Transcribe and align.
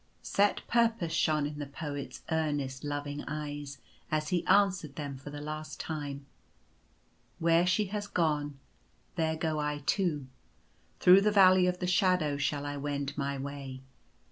Set 0.23 0.67
purpose 0.67 1.13
shone 1.13 1.45
in 1.45 1.59
the 1.59 1.67
Poet's 1.67 2.23
earnest, 2.31 2.83
loving 2.83 3.23
eyes 3.27 3.77
as 4.09 4.29
he 4.29 4.43
answered 4.47 4.95
them 4.95 5.15
for 5.15 5.29
the 5.29 5.39
last 5.39 5.79
time:" 5.79 6.25
Where 7.37 7.67
she 7.67 7.85
has 7.93 8.07
gone, 8.07 8.57
there 9.15 9.35
go 9.35 9.59
I 9.59 9.83
too. 9.85 10.25
Through 10.99 11.21
the 11.21 11.31
Valley 11.31 11.67
of 11.67 11.77
the 11.77 11.85
Shadow 11.85 12.37
shall 12.37 12.65
I 12.65 12.77
wend 12.77 13.15
my 13.15 13.37
way. 13.37 13.83